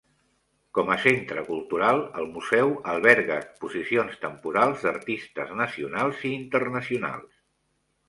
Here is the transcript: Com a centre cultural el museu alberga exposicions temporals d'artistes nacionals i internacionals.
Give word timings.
Com 0.77 0.87
a 0.95 0.95
centre 1.03 1.43
cultural 1.49 2.01
el 2.21 2.31
museu 2.39 2.73
alberga 2.95 3.37
exposicions 3.43 4.19
temporals 4.27 4.89
d'artistes 4.89 5.57
nacionals 5.63 6.29
i 6.33 6.37
internacionals. 6.43 7.43